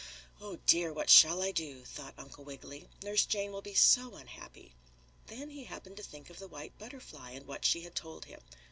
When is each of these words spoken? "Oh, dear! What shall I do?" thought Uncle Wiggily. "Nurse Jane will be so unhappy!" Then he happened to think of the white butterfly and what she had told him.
"Oh, 0.39 0.55
dear! 0.65 0.91
What 0.91 1.11
shall 1.11 1.43
I 1.43 1.51
do?" 1.51 1.85
thought 1.85 2.15
Uncle 2.17 2.43
Wiggily. 2.43 2.89
"Nurse 3.03 3.23
Jane 3.23 3.51
will 3.51 3.61
be 3.61 3.75
so 3.75 4.15
unhappy!" 4.15 4.73
Then 5.27 5.51
he 5.51 5.65
happened 5.65 5.97
to 5.97 6.01
think 6.03 6.31
of 6.31 6.39
the 6.39 6.47
white 6.47 6.75
butterfly 6.79 7.33
and 7.33 7.45
what 7.45 7.65
she 7.65 7.81
had 7.81 7.93
told 7.93 8.25
him. 8.25 8.41